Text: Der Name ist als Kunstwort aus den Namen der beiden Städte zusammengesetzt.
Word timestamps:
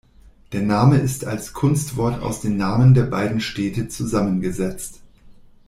Der 0.51 0.63
Name 0.63 0.97
ist 0.97 1.25
als 1.25 1.53
Kunstwort 1.53 2.23
aus 2.23 2.41
den 2.41 2.57
Namen 2.57 2.95
der 2.95 3.03
beiden 3.03 3.39
Städte 3.39 3.87
zusammengesetzt. 3.87 4.99